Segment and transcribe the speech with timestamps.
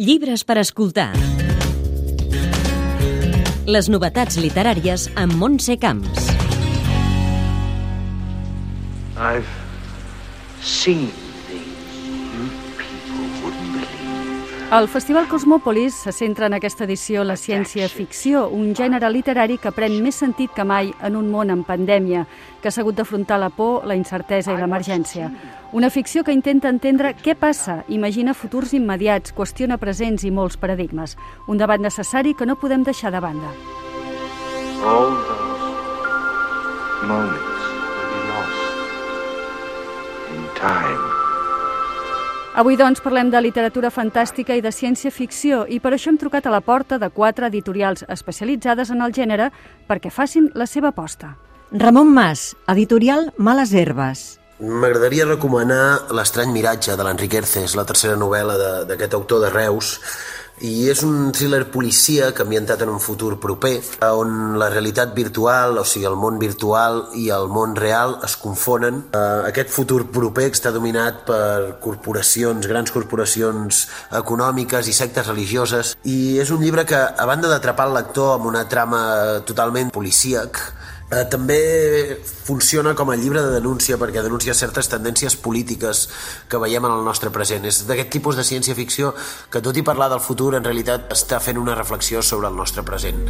[0.00, 1.10] Llibres per escoltar.
[3.68, 6.30] Les novetats literàries amb Montse Camps.
[9.20, 9.50] I've
[10.64, 11.10] seen
[14.70, 19.96] El Festival Cosmòpolis se centra en aquesta edició la ciència-ficció, un gènere literari que pren
[19.98, 22.22] més sentit que mai en un món en pandèmia,
[22.62, 25.26] que s'ha hagut d'afrontar la por, la incertesa i l'emergència.
[25.74, 31.18] Una ficció que intenta entendre què passa, imagina futurs immediats, qüestiona presents i molts paradigmes.
[31.50, 33.50] Un debat necessari que no podem deixar de banda.
[34.86, 35.66] All those
[37.10, 37.42] moments
[37.90, 38.70] will be lost
[40.30, 41.09] in time.
[42.54, 46.52] Avui, doncs, parlem de literatura fantàstica i de ciència-ficció i per això hem trucat a
[46.52, 49.50] la porta de quatre editorials especialitzades en el gènere
[49.88, 51.36] perquè facin la seva aposta.
[51.70, 54.24] Ramon Mas, editorial Males Herbes.
[54.60, 60.00] M'agradaria recomanar L'estrany miratge de l'Enric Erces, la tercera novel·la de- d'aquest autor de Reus,
[60.60, 65.84] i és un thriller policíac ambientat en un futur proper, on la realitat virtual, o
[65.84, 69.04] sigui, el món virtual i el món real es confonen.
[69.12, 73.86] Eh, Aquest futur proper està dominat per corporacions, grans corporacions
[74.20, 78.50] econòmiques i sectes religioses, i és un llibre que, a banda d'atrapar el lector amb
[78.52, 79.00] una trama
[79.48, 80.60] totalment policíac,
[81.10, 86.04] Eh, també funciona com a llibre de denúncia perquè denuncia certes tendències polítiques
[86.46, 87.66] que veiem en el nostre present.
[87.66, 89.10] És d'aquest tipus de ciència-ficció
[89.50, 92.86] que, tot i parlar del futur, en realitat està fent una reflexió sobre el nostre
[92.86, 93.26] present.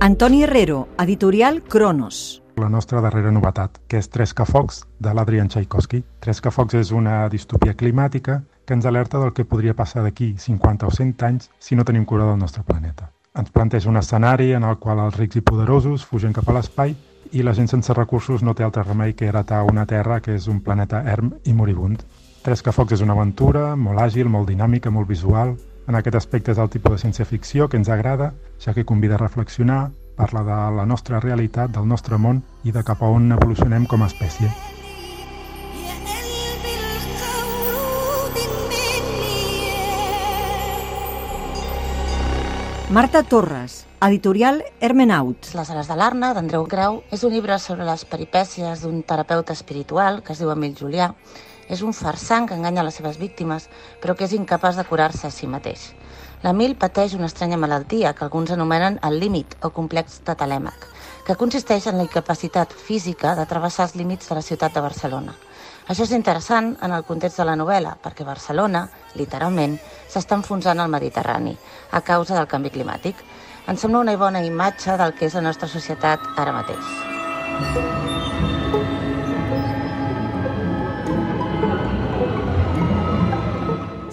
[0.00, 2.42] Antoni Herrero, editorial Cronos.
[2.58, 6.02] la nostra darrera novetat, que és Trescafocs, de l'Adrian Tchaikovsky.
[6.18, 10.90] Trescafocs és una distopia climàtica que ens alerta del que podria passar d'aquí 50 o
[10.92, 13.08] 100 anys si no tenim cura del nostre planeta.
[13.32, 16.92] Ens planteja un escenari en el qual els rics i poderosos fugen cap a l'espai
[17.32, 20.52] i la gent sense recursos no té altre remei que heretar una Terra que és
[20.52, 22.04] un planeta erm i moribund.
[22.44, 25.56] Trescafocs és una aventura molt àgil, molt dinàmica, molt visual.
[25.88, 29.24] En aquest aspecte és el tipus de ciència-ficció que ens agrada, ja que convida a
[29.24, 29.86] reflexionar,
[30.16, 34.04] parla de la nostra realitat, del nostre món i de cap a on evolucionem com
[34.04, 34.52] a espècie.
[42.90, 45.50] Marta Torres, editorial Hermenaut.
[45.52, 50.22] Les ales de l'Arna, d'Andreu Grau, és un llibre sobre les peripècies d'un terapeuta espiritual
[50.24, 51.10] que es diu Emil Julià.
[51.68, 53.68] És un farsant que enganya les seves víctimes,
[54.00, 55.92] però que és incapaç de curar-se a si mateix.
[56.42, 60.86] L'Emil pateix una estranya malaltia que alguns anomenen el límit o complex de telèmac,
[61.26, 65.34] que consisteix en la incapacitat física de travessar els límits de la ciutat de Barcelona.
[65.88, 68.84] Això és interessant en el context de la novel·la, perquè Barcelona,
[69.16, 69.78] literalment,
[70.08, 71.56] s'està enfonsant al Mediterrani
[71.90, 73.24] a causa del canvi climàtic.
[73.68, 78.17] Ens sembla una bona imatge del que és la nostra societat ara mateix.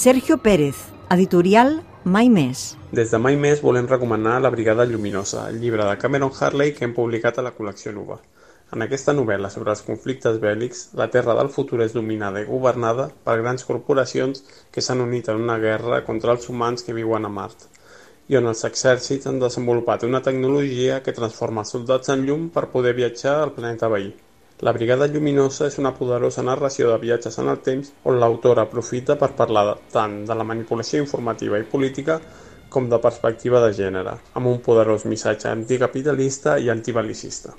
[0.00, 0.76] Sergio Pérez,
[1.10, 2.60] editorial Mai Més.
[2.96, 6.86] Des de mai més volem recomanar La Brigada Lluminosa, el llibre de Cameron Harley que
[6.86, 8.16] hem publicat a la col·lecció Nova.
[8.72, 13.10] En aquesta novel·la sobre els conflictes bèl·lics, la Terra del futur és dominada i governada
[13.26, 14.40] per grans corporacions
[14.72, 17.68] que s'han unit en una guerra contra els humans que viuen a Mart,
[18.32, 22.70] i on els exèrcits han desenvolupat una tecnologia que transforma els soldats en llum per
[22.72, 24.14] poder viatjar al planeta veí.
[24.60, 29.14] La Brigada Lluminosa és una poderosa narració de viatges en el temps on l'autor aprofita
[29.16, 32.18] per parlar tant de la manipulació informativa i política
[32.68, 37.56] com de perspectiva de gènere, amb un poderós missatge anticapitalista i antibelicista.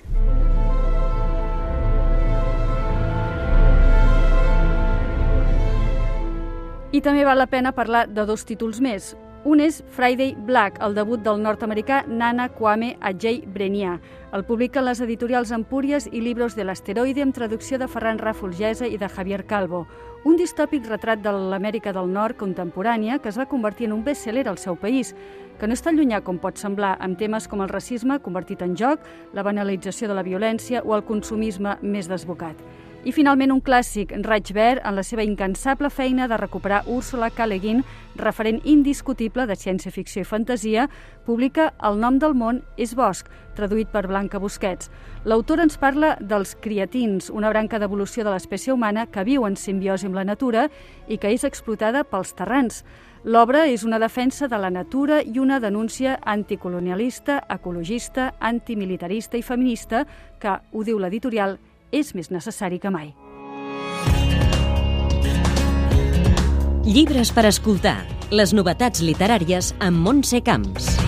[6.92, 9.16] I també val la pena parlar de dos títols més.
[9.44, 13.96] Un és Friday Black, el debut del nord-americà Nana Kwame Ajay Brenià.
[14.38, 19.00] El publiquen les editorials Empúries i Libros de l'Asteroide amb traducció de Ferran Rafolgesa i
[19.02, 19.88] de Javier Calvo.
[20.30, 24.46] Un distòpic retrat de l'Amèrica del Nord contemporània que es va convertir en un best-seller
[24.46, 25.16] al seu país,
[25.58, 29.02] que no tan llunyà com pot semblar, amb temes com el racisme convertit en joc,
[29.34, 32.62] la banalització de la violència o el consumisme més desbocat.
[33.02, 37.48] I finalment un clàssic, Raig Verd, en la seva incansable feina de recuperar Úrsula K.
[37.50, 37.80] Le Guin,
[38.22, 40.84] referent indiscutible de ciència-ficció i fantasia,
[41.26, 43.26] publica El nom del món és bosc,
[43.58, 44.92] traduït per Blanca Busquets.
[45.26, 50.06] L'autor ens parla dels criatins, una branca d'evolució de l'espècie humana que viu en simbiosi
[50.06, 50.68] amb la natura
[51.10, 52.84] i que és explotada pels terrans.
[53.26, 60.06] L'obra és una defensa de la natura i una denúncia anticolonialista, ecologista, antimilitarista i feminista
[60.38, 61.58] que, ho diu l'editorial,
[61.92, 63.12] és més necessari que mai.
[66.88, 68.00] Llibres per escoltar.
[68.32, 71.01] Les novetats literàries amb Montse Camps.